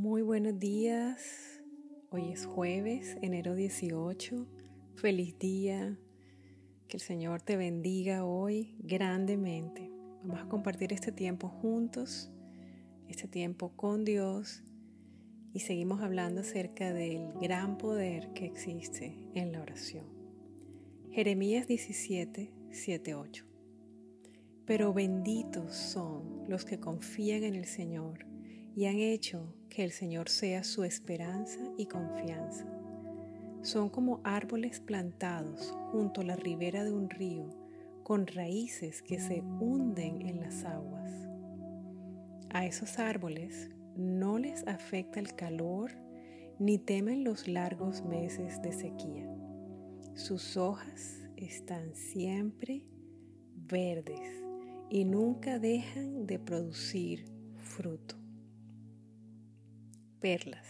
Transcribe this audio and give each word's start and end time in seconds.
Muy 0.00 0.22
buenos 0.22 0.60
días. 0.60 1.60
Hoy 2.10 2.30
es 2.30 2.46
jueves, 2.46 3.18
enero 3.20 3.56
18. 3.56 4.46
Feliz 4.94 5.36
día. 5.40 5.98
Que 6.86 6.98
el 6.98 7.00
Señor 7.00 7.42
te 7.42 7.56
bendiga 7.56 8.24
hoy 8.24 8.76
grandemente. 8.78 9.90
Vamos 10.22 10.40
a 10.40 10.48
compartir 10.48 10.92
este 10.92 11.10
tiempo 11.10 11.48
juntos, 11.48 12.30
este 13.08 13.26
tiempo 13.26 13.72
con 13.74 14.04
Dios 14.04 14.62
y 15.52 15.58
seguimos 15.58 16.00
hablando 16.00 16.42
acerca 16.42 16.92
del 16.92 17.32
gran 17.42 17.76
poder 17.76 18.32
que 18.34 18.46
existe 18.46 19.18
en 19.34 19.50
la 19.50 19.62
oración. 19.62 20.06
Jeremías 21.10 21.66
17, 21.66 22.52
7, 22.70 23.14
8. 23.16 23.46
Pero 24.64 24.94
benditos 24.94 25.74
son 25.74 26.44
los 26.48 26.64
que 26.64 26.78
confían 26.78 27.42
en 27.42 27.56
el 27.56 27.64
Señor 27.64 28.26
y 28.76 28.84
han 28.84 29.00
hecho 29.00 29.57
que 29.68 29.84
el 29.84 29.92
Señor 29.92 30.28
sea 30.28 30.64
su 30.64 30.84
esperanza 30.84 31.60
y 31.76 31.86
confianza. 31.86 32.64
Son 33.62 33.88
como 33.88 34.20
árboles 34.24 34.80
plantados 34.80 35.74
junto 35.92 36.20
a 36.20 36.24
la 36.24 36.36
ribera 36.36 36.84
de 36.84 36.92
un 36.92 37.10
río, 37.10 37.48
con 38.02 38.26
raíces 38.26 39.02
que 39.02 39.20
se 39.20 39.40
hunden 39.40 40.26
en 40.26 40.40
las 40.40 40.64
aguas. 40.64 41.12
A 42.50 42.64
esos 42.64 42.98
árboles 42.98 43.68
no 43.96 44.38
les 44.38 44.66
afecta 44.66 45.20
el 45.20 45.34
calor 45.34 45.90
ni 46.58 46.78
temen 46.78 47.24
los 47.24 47.46
largos 47.46 48.04
meses 48.04 48.62
de 48.62 48.72
sequía. 48.72 49.28
Sus 50.14 50.56
hojas 50.56 51.28
están 51.36 51.94
siempre 51.94 52.84
verdes 53.54 54.42
y 54.90 55.04
nunca 55.04 55.58
dejan 55.58 56.26
de 56.26 56.38
producir 56.38 57.26
fruto. 57.56 58.16
Perlas. 60.20 60.66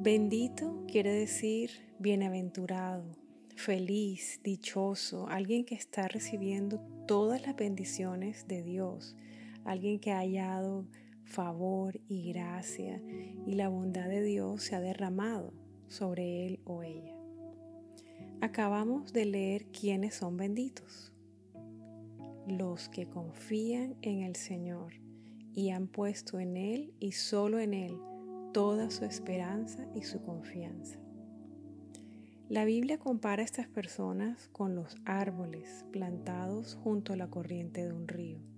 Bendito 0.00 0.84
quiere 0.86 1.12
decir 1.12 1.70
bienaventurado, 1.98 3.04
feliz, 3.56 4.40
dichoso, 4.42 5.28
alguien 5.28 5.64
que 5.64 5.74
está 5.74 6.08
recibiendo 6.08 6.80
todas 7.06 7.40
las 7.46 7.56
bendiciones 7.56 8.46
de 8.48 8.62
Dios, 8.62 9.16
alguien 9.64 10.00
que 10.00 10.10
ha 10.10 10.18
hallado 10.18 10.86
favor 11.24 12.00
y 12.08 12.32
gracia 12.32 13.00
y 13.46 13.54
la 13.54 13.68
bondad 13.68 14.08
de 14.08 14.22
Dios 14.22 14.62
se 14.62 14.76
ha 14.76 14.80
derramado 14.80 15.52
sobre 15.88 16.46
él 16.46 16.60
o 16.64 16.82
ella. 16.82 17.14
Acabamos 18.40 19.12
de 19.12 19.24
leer 19.24 19.66
quiénes 19.66 20.16
son 20.16 20.36
benditos. 20.36 21.12
Los 22.46 22.88
que 22.88 23.06
confían 23.06 23.96
en 24.02 24.20
el 24.20 24.36
Señor 24.36 25.03
y 25.54 25.70
han 25.70 25.86
puesto 25.86 26.38
en 26.38 26.56
Él 26.56 26.92
y 27.00 27.12
solo 27.12 27.58
en 27.58 27.74
Él 27.74 27.96
toda 28.52 28.90
su 28.90 29.04
esperanza 29.04 29.86
y 29.94 30.02
su 30.02 30.22
confianza. 30.22 30.98
La 32.48 32.64
Biblia 32.64 32.98
compara 32.98 33.42
a 33.42 33.44
estas 33.44 33.68
personas 33.68 34.48
con 34.48 34.74
los 34.74 34.96
árboles 35.04 35.84
plantados 35.92 36.74
junto 36.74 37.12
a 37.12 37.16
la 37.16 37.28
corriente 37.28 37.86
de 37.86 37.92
un 37.92 38.06
río 38.06 38.54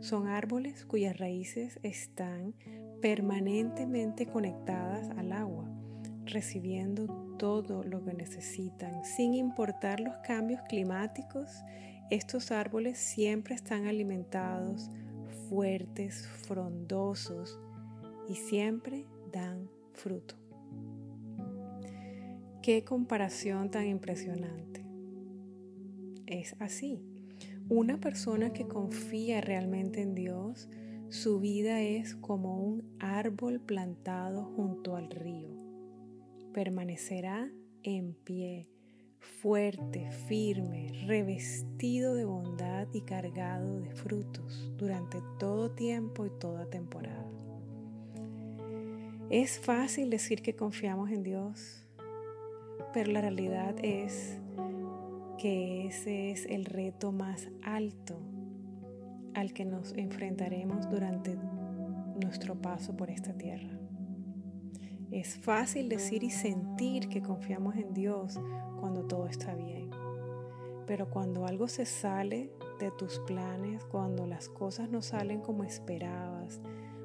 son 0.00 0.28
árboles 0.28 0.84
cuyas 0.84 1.18
raíces 1.18 1.80
están 1.82 2.54
permanentemente 3.02 4.26
conectadas 4.26 5.10
al 5.18 5.32
agua, 5.32 5.68
recibiendo 6.24 7.06
todo 7.36 7.82
lo 7.82 8.04
que 8.04 8.14
necesitan. 8.14 9.04
Sin 9.04 9.34
importar 9.34 9.98
los 9.98 10.14
cambios 10.18 10.60
climáticos, 10.68 11.50
estos 12.10 12.52
árboles 12.52 12.96
siempre 12.96 13.56
están 13.56 13.86
alimentados, 13.86 14.88
fuertes, 15.48 16.26
frondosos 16.26 17.58
y 18.28 18.34
siempre 18.34 19.06
dan 19.32 19.68
fruto. 19.94 20.34
Qué 22.62 22.84
comparación 22.84 23.70
tan 23.70 23.86
impresionante. 23.86 24.84
Es 26.26 26.54
así. 26.58 27.00
Una 27.70 27.98
persona 27.98 28.52
que 28.52 28.66
confía 28.66 29.40
realmente 29.40 30.02
en 30.02 30.14
Dios, 30.14 30.68
su 31.08 31.40
vida 31.40 31.80
es 31.80 32.14
como 32.14 32.62
un 32.62 32.96
árbol 32.98 33.60
plantado 33.60 34.44
junto 34.44 34.96
al 34.96 35.10
río. 35.10 35.48
Permanecerá 36.52 37.50
en 37.82 38.12
pie, 38.12 38.68
fuerte, 39.20 40.10
firme, 40.26 41.04
revestido 41.06 42.14
de 42.14 42.24
bondad 42.24 42.88
y 42.92 43.02
cargado 43.02 43.80
de 43.80 43.90
frutos 43.90 44.72
durante 44.76 45.18
todo 45.38 45.70
tiempo 45.70 46.26
y 46.26 46.30
toda 46.30 46.66
temporada. 46.66 47.30
Es 49.30 49.60
fácil 49.60 50.10
decir 50.10 50.42
que 50.42 50.56
confiamos 50.56 51.10
en 51.10 51.22
Dios, 51.22 51.86
pero 52.94 53.12
la 53.12 53.20
realidad 53.20 53.74
es 53.82 54.38
que 55.36 55.86
ese 55.86 56.30
es 56.30 56.46
el 56.46 56.64
reto 56.64 57.12
más 57.12 57.48
alto 57.62 58.18
al 59.34 59.52
que 59.52 59.64
nos 59.64 59.92
enfrentaremos 59.92 60.88
durante 60.90 61.36
nuestro 62.20 62.54
paso 62.60 62.96
por 62.96 63.10
esta 63.10 63.32
tierra. 63.34 63.78
Es 65.10 65.36
fácil 65.38 65.88
decir 65.88 66.22
y 66.22 66.30
sentir 66.30 67.08
que 67.08 67.22
confiamos 67.22 67.76
en 67.76 67.94
Dios 67.94 68.38
cuando 68.78 69.04
todo 69.04 69.26
está 69.26 69.54
bien, 69.54 69.90
pero 70.86 71.10
cuando 71.10 71.46
algo 71.46 71.68
se 71.68 71.84
sale 71.84 72.50
de 72.80 72.90
tus 72.92 73.18
planes, 73.20 73.84
cuando 73.84 74.26
las 74.26 74.48
cosas 74.48 74.88
no 74.90 75.02
salen 75.02 75.40
como 75.40 75.64
esperabas, 75.64 76.60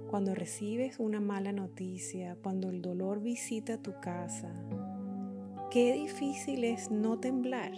cuando 0.10 0.36
recibes 0.36 1.00
una 1.00 1.20
mala 1.20 1.52
noticia, 1.52 2.38
cuando 2.42 2.70
el 2.70 2.82
dolor 2.82 3.22
visita 3.22 3.82
tu 3.82 4.00
casa, 4.00 4.54
qué 5.72 5.94
difícil 5.94 6.64
es 6.64 6.92
no 6.92 7.20
temblar 7.20 7.72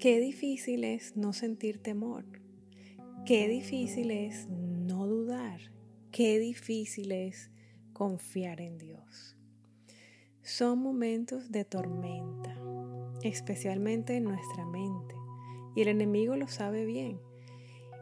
Qué 0.00 0.18
difícil 0.18 0.84
es 0.84 1.14
no 1.14 1.34
sentir 1.34 1.82
temor. 1.82 2.24
Qué 3.26 3.48
difícil 3.48 4.10
es 4.10 4.48
no 4.48 5.06
dudar. 5.06 5.60
Qué 6.10 6.38
difícil 6.38 7.12
es 7.12 7.50
confiar 7.92 8.62
en 8.62 8.78
Dios. 8.78 9.36
Son 10.50 10.80
momentos 10.80 11.52
de 11.52 11.64
tormenta, 11.64 12.56
especialmente 13.22 14.16
en 14.16 14.24
nuestra 14.24 14.66
mente. 14.66 15.14
Y 15.76 15.82
el 15.82 15.86
enemigo 15.86 16.34
lo 16.34 16.48
sabe 16.48 16.84
bien. 16.86 17.20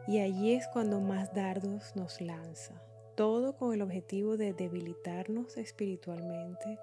Y 0.07 0.17
allí 0.17 0.53
es 0.53 0.67
cuando 0.73 0.99
más 0.99 1.31
dardos 1.35 1.95
nos 1.95 2.19
lanza. 2.21 2.81
Todo 3.15 3.55
con 3.55 3.71
el 3.75 3.83
objetivo 3.83 4.35
de 4.35 4.53
debilitarnos 4.53 5.57
espiritualmente, 5.57 6.79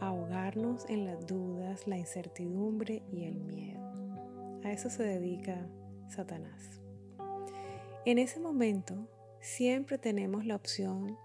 ahogarnos 0.00 0.86
en 0.88 1.04
las 1.04 1.26
dudas, 1.26 1.86
la 1.86 1.98
incertidumbre 1.98 3.02
y 3.12 3.24
el 3.24 3.38
miedo. 3.38 4.62
A 4.64 4.72
eso 4.72 4.88
se 4.88 5.02
dedica 5.02 5.68
Satanás. 6.08 6.80
En 8.06 8.16
ese 8.16 8.40
momento 8.40 9.10
siempre 9.40 9.98
tenemos 9.98 10.46
la 10.46 10.56
opción 10.56 11.18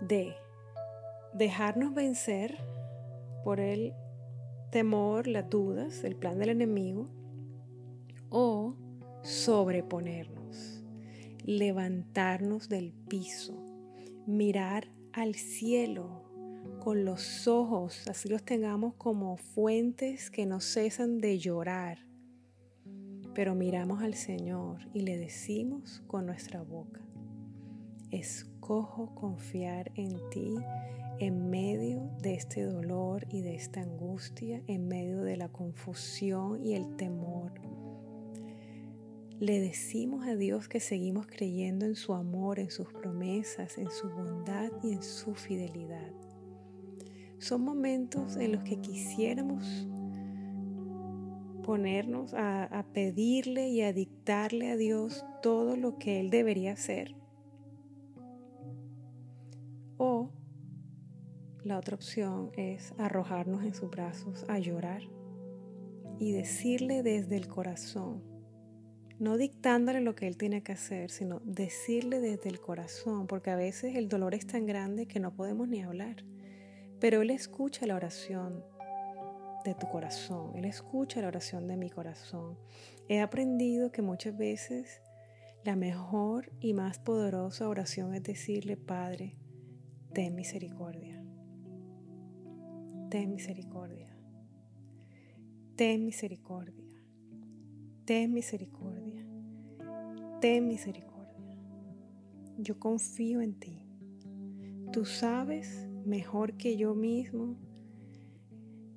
de 0.00 0.36
dejarnos 1.34 1.94
vencer 1.94 2.58
por 3.44 3.60
el 3.60 3.94
temor, 4.70 5.26
las 5.26 5.48
dudas, 5.48 6.04
el 6.04 6.16
plan 6.16 6.38
del 6.38 6.50
enemigo, 6.50 7.08
o 8.30 8.76
sobreponernos, 9.22 10.82
levantarnos 11.44 12.68
del 12.68 12.92
piso, 12.92 13.54
mirar 14.26 14.88
al 15.12 15.34
cielo, 15.34 16.28
con 16.78 17.04
los 17.04 17.48
ojos, 17.48 18.06
así 18.08 18.28
los 18.28 18.42
tengamos 18.42 18.94
como 18.94 19.36
fuentes 19.36 20.30
que 20.30 20.46
no 20.46 20.60
cesan 20.60 21.18
de 21.18 21.38
llorar. 21.38 22.06
Pero 23.34 23.54
miramos 23.54 24.02
al 24.02 24.14
Señor 24.14 24.88
y 24.94 25.00
le 25.02 25.18
decimos 25.18 26.02
con 26.06 26.26
nuestra 26.26 26.62
boca, 26.62 27.00
escojo 28.58 29.14
confiar 29.14 29.92
en 29.94 30.18
ti 30.30 30.52
en 31.20 31.48
medio 31.48 32.10
de 32.20 32.34
este 32.34 32.62
dolor 32.62 33.24
y 33.30 33.40
de 33.40 33.54
esta 33.54 33.80
angustia, 33.80 34.62
en 34.66 34.88
medio 34.88 35.22
de 35.22 35.36
la 35.36 35.48
confusión 35.48 36.60
y 36.64 36.74
el 36.74 36.96
temor. 36.96 37.52
Le 39.38 39.60
decimos 39.60 40.26
a 40.26 40.34
Dios 40.34 40.68
que 40.68 40.80
seguimos 40.80 41.28
creyendo 41.28 41.86
en 41.86 41.94
su 41.94 42.14
amor, 42.14 42.58
en 42.58 42.72
sus 42.72 42.92
promesas, 42.92 43.78
en 43.78 43.90
su 43.92 44.08
bondad 44.10 44.72
y 44.82 44.92
en 44.92 45.04
su 45.04 45.34
fidelidad. 45.34 46.12
Son 47.38 47.62
momentos 47.62 48.36
en 48.36 48.52
los 48.52 48.64
que 48.64 48.80
quisiéramos 48.80 49.86
ponernos 51.62 52.34
a, 52.34 52.84
pedirle 52.92 53.68
y 53.68 53.82
a 53.82 53.92
dictarle 53.92 54.70
a 54.70 54.76
Dios 54.76 55.24
todo 55.42 55.76
lo 55.76 55.98
que 55.98 56.18
Él 56.18 56.30
debería 56.30 56.72
hacer. 56.72 57.14
O 59.98 60.30
la 61.64 61.76
otra 61.76 61.96
opción 61.96 62.50
es 62.56 62.94
arrojarnos 62.96 63.62
en 63.64 63.74
sus 63.74 63.90
brazos 63.90 64.44
a 64.48 64.58
llorar 64.58 65.02
y 66.18 66.32
decirle 66.32 67.02
desde 67.02 67.36
el 67.36 67.48
corazón, 67.48 68.22
no 69.18 69.36
dictándole 69.36 70.00
lo 70.00 70.14
que 70.14 70.26
él 70.26 70.36
tiene 70.36 70.62
que 70.62 70.72
hacer, 70.72 71.10
sino 71.10 71.40
decirle 71.44 72.20
desde 72.20 72.48
el 72.48 72.60
corazón, 72.60 73.26
porque 73.26 73.50
a 73.50 73.56
veces 73.56 73.96
el 73.96 74.08
dolor 74.08 74.34
es 74.34 74.46
tan 74.46 74.66
grande 74.66 75.06
que 75.06 75.20
no 75.20 75.34
podemos 75.34 75.68
ni 75.68 75.82
hablar. 75.82 76.24
Pero 77.00 77.22
Él 77.22 77.30
escucha 77.30 77.86
la 77.86 77.94
oración 77.94 78.64
de 79.64 79.74
tu 79.74 79.88
corazón, 79.88 80.56
Él 80.56 80.64
escucha 80.64 81.20
la 81.20 81.28
oración 81.28 81.66
de 81.66 81.76
mi 81.76 81.90
corazón. 81.90 82.58
He 83.08 83.20
aprendido 83.20 83.92
que 83.92 84.02
muchas 84.02 84.36
veces 84.36 85.00
la 85.64 85.76
mejor 85.76 86.52
y 86.60 86.74
más 86.74 86.98
poderosa 86.98 87.68
oración 87.68 88.14
es 88.14 88.22
decirle, 88.22 88.76
Padre, 88.76 89.37
ten 90.12 90.34
misericordia. 90.34 91.22
Ten 93.10 93.30
misericordia. 93.30 94.14
Ten 95.76 96.04
misericordia. 96.04 96.84
Ten 98.04 98.32
misericordia. 98.32 99.24
Ten 100.40 100.66
misericordia. 100.66 101.58
Yo 102.58 102.78
confío 102.78 103.40
en 103.40 103.58
ti. 103.58 103.86
Tú 104.92 105.04
sabes 105.04 105.88
mejor 106.04 106.56
que 106.56 106.76
yo 106.76 106.94
mismo 106.94 107.56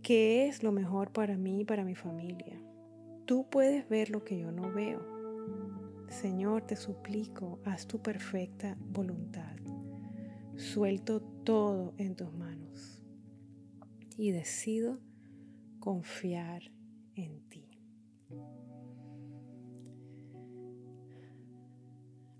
qué 0.01 0.47
es 0.47 0.63
lo 0.63 0.71
mejor 0.71 1.11
para 1.11 1.37
mí 1.37 1.61
y 1.61 1.65
para 1.65 1.83
mi 1.83 1.95
familia. 1.95 2.61
Tú 3.25 3.47
puedes 3.49 3.87
ver 3.87 4.09
lo 4.09 4.23
que 4.23 4.39
yo 4.39 4.51
no 4.51 4.71
veo. 4.71 5.05
Señor, 6.09 6.63
te 6.63 6.75
suplico, 6.75 7.59
haz 7.65 7.87
tu 7.87 8.01
perfecta 8.01 8.77
voluntad. 8.79 9.55
Suelto 10.61 11.21
todo 11.43 11.95
en 11.97 12.15
tus 12.15 12.31
manos 12.33 13.01
y 14.15 14.29
decido 14.31 14.99
confiar 15.79 16.61
en 17.15 17.41
ti. 17.49 17.67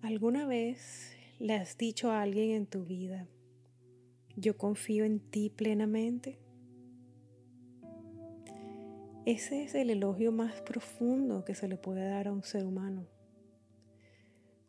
¿Alguna 0.03 0.45
vez 0.45 1.13
le 1.39 1.55
has 1.55 1.79
dicho 1.79 2.11
a 2.11 2.21
alguien 2.21 2.51
en 2.51 2.67
tu 2.67 2.85
vida, 2.85 3.27
yo 4.37 4.55
confío 4.55 5.03
en 5.03 5.19
ti 5.19 5.49
plenamente? 5.49 6.39
Ese 9.25 9.63
es 9.63 9.73
el 9.73 9.89
elogio 9.89 10.31
más 10.31 10.61
profundo 10.61 11.43
que 11.43 11.55
se 11.55 11.67
le 11.67 11.75
puede 11.75 12.07
dar 12.07 12.27
a 12.27 12.31
un 12.31 12.43
ser 12.43 12.65
humano. 12.65 13.07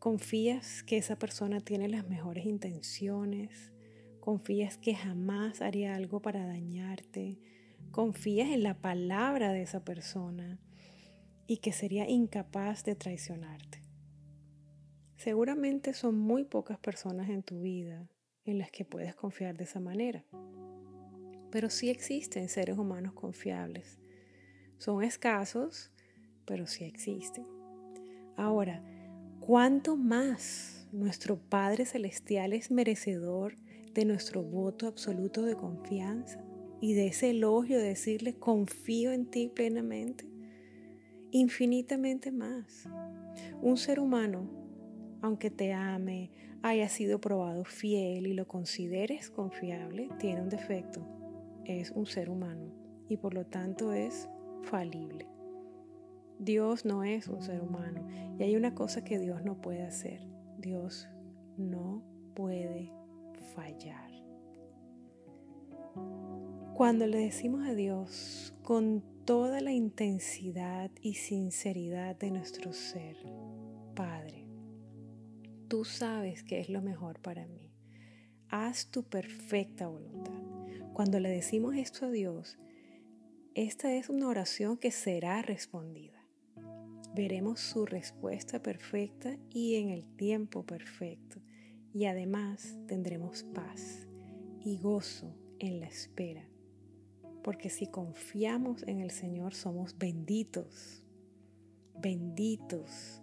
Confías 0.03 0.83
que 0.83 0.97
esa 0.97 1.15
persona 1.15 1.61
tiene 1.61 1.89
las 1.89 2.09
mejores 2.09 2.45
intenciones, 2.45 3.71
confías 4.19 4.77
que 4.77 4.97
jamás 4.97 5.63
haría 5.63 5.95
algo 5.95 6.21
para 6.21 6.45
dañarte, 6.45 7.39
confías 7.93 8.49
en 8.49 8.65
la 8.65 8.81
palabra 8.81 9.53
de 9.53 9.63
esa 9.63 9.85
persona 9.85 10.59
y 11.47 11.59
que 11.59 11.71
sería 11.71 12.11
incapaz 12.11 12.83
de 12.83 12.97
traicionarte. 12.97 13.81
Seguramente 15.15 15.95
son 15.95 16.19
muy 16.19 16.43
pocas 16.43 16.81
personas 16.81 17.31
en 17.31 17.45
tu 17.45 17.61
vida 17.61 18.11
en 18.45 18.59
las 18.59 18.73
que 18.73 18.85
puedes 18.85 19.15
confiar 19.15 19.57
de 19.57 19.63
esa 19.63 19.79
manera. 19.79 20.25
Pero 21.53 21.71
sí 21.71 21.91
existen 21.91 22.49
seres 22.49 22.77
humanos 22.77 23.13
confiables. 23.13 24.01
Son 24.79 25.05
escasos, 25.05 25.93
pero 26.45 26.67
sí 26.67 26.83
existen. 26.83 27.47
Ahora, 28.37 28.83
¿cuánto 29.47 29.97
más 29.97 30.87
nuestro 30.93 31.37
Padre 31.37 31.85
Celestial 31.85 32.53
es 32.53 32.71
merecedor 32.71 33.57
de 33.93 34.05
nuestro 34.05 34.43
voto 34.43 34.87
absoluto 34.87 35.43
de 35.43 35.57
confianza 35.57 36.43
y 36.81 36.95
de 36.95 37.09
ese 37.09 37.31
elogio 37.31 37.79
de 37.79 37.89
decirle, 37.89 38.35
confío 38.35 39.13
en 39.13 39.27
ti 39.27 39.51
plenamente? 39.55 40.27
Infinitamente 41.31 42.31
más. 42.31 42.89
Un 43.61 43.77
ser 43.77 44.01
humano 44.01 44.63
aunque 45.23 45.51
te 45.51 45.73
ame, 45.73 46.31
haya 46.63 46.89
sido 46.89 47.21
probado 47.21 47.65
fiel 47.65 48.27
y 48.27 48.35
lo 48.35 48.47
consideres 48.47 49.31
confiable, 49.31 50.11
tiene 50.19 50.43
un 50.43 50.49
defecto. 50.49 51.01
Es 51.65 51.93
un 51.93 52.07
ser 52.07 52.29
humano 52.29 52.73
y 53.09 53.17
por 53.17 53.33
lo 53.33 53.47
tanto 53.47 53.93
es 53.93 54.29
falible. 54.65 55.32
Dios 56.43 56.85
no 56.85 57.05
es 57.05 57.29
un 57.29 57.41
ser 57.41 57.61
humano 57.61 58.05
y 58.37 58.43
hay 58.43 58.57
una 58.57 58.75
cosa 58.75 59.05
que 59.05 59.21
Dios 59.21 59.45
no 59.45 59.61
puede 59.61 59.85
hacer. 59.85 60.27
Dios 60.59 61.09
no 61.57 62.03
puede 62.35 62.93
fallar. 63.55 64.11
Cuando 66.75 67.07
le 67.07 67.19
decimos 67.19 67.65
a 67.69 67.75
Dios 67.75 68.57
con 68.65 69.05
toda 69.25 69.61
la 69.61 69.71
intensidad 69.71 70.91
y 71.01 71.15
sinceridad 71.15 72.17
de 72.17 72.33
nuestro 72.33 72.73
ser, 72.73 73.17
Padre, 73.95 74.49
tú 75.69 75.85
sabes 75.85 76.43
que 76.43 76.59
es 76.59 76.69
lo 76.69 76.83
mejor 76.83 77.21
para 77.21 77.47
mí. 77.47 77.73
Haz 78.49 78.91
tu 78.91 79.05
perfecta 79.05 79.87
voluntad. 79.87 80.43
Cuando 80.93 81.21
le 81.21 81.29
decimos 81.29 81.77
esto 81.77 82.07
a 82.07 82.11
Dios, 82.11 82.59
esta 83.55 83.95
es 83.95 84.09
una 84.09 84.27
oración 84.27 84.77
que 84.77 84.91
será 84.91 85.41
respondida. 85.43 86.22
Veremos 87.15 87.61
su 87.61 87.85
respuesta 87.85 88.63
perfecta 88.63 89.37
y 89.51 89.75
en 89.75 89.91
el 89.91 90.07
tiempo 90.17 90.65
perfecto. 90.65 91.41
Y 91.93 92.07
además 92.07 92.79
tendremos 92.87 93.43
paz 93.43 94.07
y 94.65 94.79
gozo 94.79 95.37
en 95.59 95.81
la 95.81 95.87
espera. 95.87 96.49
Porque 97.43 97.69
si 97.69 97.87
confiamos 97.87 98.83
en 98.87 99.01
el 99.01 99.11
Señor 99.11 99.55
somos 99.55 99.99
benditos. 99.99 101.03
Benditos 102.01 103.21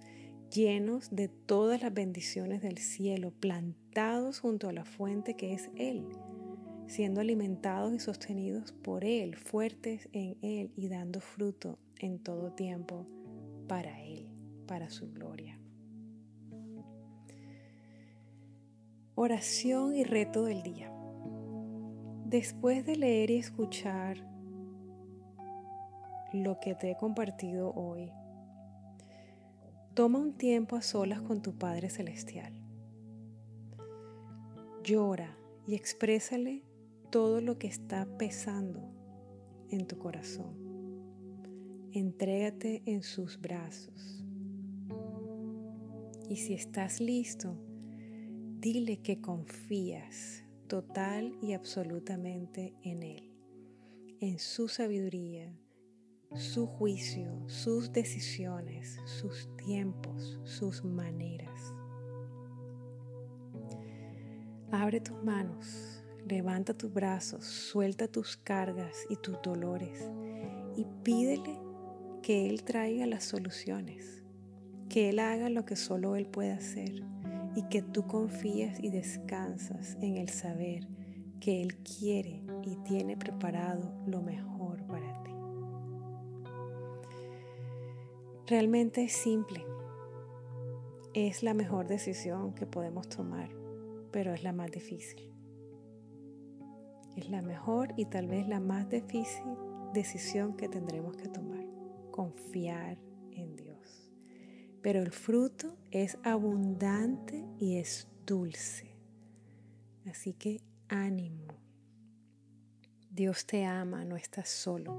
llenos 0.49 1.09
de 1.11 1.27
todas 1.27 1.81
las 1.81 1.93
bendiciones 1.93 2.61
del 2.61 2.77
cielo, 2.77 3.31
plantados 3.31 4.39
junto 4.39 4.67
a 4.67 4.73
la 4.73 4.85
fuente 4.85 5.35
que 5.35 5.53
es 5.53 5.69
Él, 5.75 6.05
siendo 6.87 7.21
alimentados 7.21 7.93
y 7.93 7.99
sostenidos 7.99 8.71
por 8.71 9.03
Él, 9.03 9.35
fuertes 9.35 10.09
en 10.11 10.37
Él 10.41 10.71
y 10.75 10.87
dando 10.87 11.21
fruto 11.21 11.77
en 11.99 12.19
todo 12.19 12.51
tiempo 12.51 13.05
para 13.69 14.01
Él, 14.01 14.27
para 14.67 14.89
su 14.89 15.13
gloria. 15.13 15.57
Oración 19.15 19.95
y 19.95 20.03
reto 20.03 20.43
del 20.43 20.61
día. 20.61 20.91
Después 22.25 22.85
de 22.85 22.97
leer 22.97 23.31
y 23.31 23.37
escuchar 23.37 24.17
lo 26.33 26.59
que 26.59 26.75
te 26.75 26.91
he 26.91 26.97
compartido 26.97 27.71
hoy, 27.73 28.11
Toma 29.99 30.19
un 30.19 30.31
tiempo 30.31 30.77
a 30.77 30.81
solas 30.81 31.21
con 31.21 31.41
tu 31.41 31.57
Padre 31.57 31.89
Celestial. 31.89 32.53
Llora 34.81 35.35
y 35.67 35.75
exprésale 35.75 36.63
todo 37.09 37.41
lo 37.41 37.57
que 37.57 37.67
está 37.67 38.07
pesando 38.17 38.93
en 39.69 39.87
tu 39.87 39.97
corazón. 39.97 40.68
Entrégate 41.91 42.83
en 42.85 43.01
sus 43.01 43.41
brazos. 43.41 44.23
Y 46.29 46.35
si 46.35 46.53
estás 46.53 46.99
listo, 47.01 47.57
dile 48.59 49.01
que 49.01 49.19
confías 49.19 50.43
total 50.67 51.35
y 51.41 51.53
absolutamente 51.53 52.75
en 52.83 53.01
Él, 53.01 53.33
en 54.19 54.37
su 54.37 54.67
sabiduría, 54.67 55.51
su 56.35 56.67
juicio, 56.67 57.43
sus 57.47 57.91
decisiones, 57.91 58.99
sus 59.05 59.49
tiempos, 59.57 60.39
sus 60.43 60.85
maneras. 60.85 61.73
Abre 64.71 65.01
tus 65.01 65.23
manos, 65.23 66.03
levanta 66.27 66.75
tus 66.75 66.93
brazos, 66.93 67.45
suelta 67.45 68.07
tus 68.07 68.37
cargas 68.37 68.95
y 69.09 69.15
tus 69.15 69.41
dolores 69.41 70.07
y 70.77 70.85
pídele 71.03 71.68
que 72.29 72.47
Él 72.47 72.63
traiga 72.63 73.07
las 73.07 73.23
soluciones, 73.23 74.23
que 74.87 75.09
Él 75.09 75.17
haga 75.17 75.49
lo 75.49 75.65
que 75.65 75.75
solo 75.75 76.15
Él 76.15 76.27
puede 76.27 76.51
hacer 76.51 77.03
y 77.55 77.63
que 77.69 77.81
tú 77.81 78.05
confías 78.05 78.79
y 78.79 78.91
descansas 78.91 79.97
en 79.99 80.15
el 80.15 80.29
saber 80.29 80.87
que 81.39 81.59
Él 81.59 81.77
quiere 81.77 82.43
y 82.61 82.75
tiene 82.83 83.17
preparado 83.17 83.91
lo 84.05 84.21
mejor 84.21 84.85
para 84.85 85.23
ti. 85.23 85.31
Realmente 88.45 89.05
es 89.05 89.13
simple. 89.13 89.65
Es 91.15 91.41
la 91.41 91.55
mejor 91.55 91.87
decisión 91.87 92.53
que 92.53 92.67
podemos 92.67 93.09
tomar, 93.09 93.49
pero 94.11 94.35
es 94.35 94.43
la 94.43 94.53
más 94.53 94.69
difícil. 94.69 95.33
Es 97.15 97.27
la 97.31 97.41
mejor 97.41 97.91
y 97.97 98.05
tal 98.05 98.27
vez 98.27 98.47
la 98.47 98.59
más 98.59 98.87
difícil 98.87 99.45
decisión 99.95 100.55
que 100.55 100.69
tendremos 100.69 101.17
que 101.17 101.27
tomar. 101.27 101.58
Confiar 102.19 102.97
en 103.31 103.55
Dios. 103.55 104.11
Pero 104.81 104.99
el 105.01 105.09
fruto 105.09 105.77
es 105.89 106.17
abundante 106.25 107.45
y 107.57 107.77
es 107.77 108.09
dulce. 108.25 108.93
Así 110.05 110.33
que 110.33 110.59
ánimo. 110.89 111.47
Dios 113.09 113.45
te 113.45 113.63
ama, 113.63 114.03
no 114.03 114.17
estás 114.17 114.49
solo. 114.49 114.97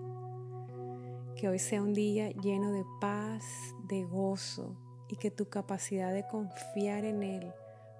Que 1.37 1.49
hoy 1.49 1.59
sea 1.59 1.83
un 1.83 1.93
día 1.93 2.31
lleno 2.31 2.73
de 2.73 2.87
paz, 3.03 3.45
de 3.87 4.03
gozo, 4.05 4.79
y 5.11 5.17
que 5.17 5.31
tu 5.31 5.51
capacidad 5.51 6.15
de 6.15 6.27
confiar 6.27 7.05
en 7.05 7.23
Él 7.23 7.53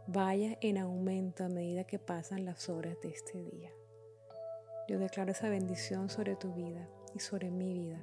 vaya 0.07 0.57
en 0.63 0.79
aumento 0.79 1.45
a 1.45 1.51
medida 1.51 1.85
que 1.85 1.99
pasan 1.99 2.47
las 2.47 2.71
horas 2.71 2.97
de 3.03 3.11
este 3.11 3.45
día. 3.45 3.71
Yo 4.89 4.99
declaro 4.99 5.33
esa 5.33 5.51
bendición 5.51 6.09
sobre 6.09 6.37
tu 6.37 6.55
vida 6.55 6.89
y 7.15 7.19
sobre 7.19 7.51
mi 7.51 7.75
vida. 7.75 8.03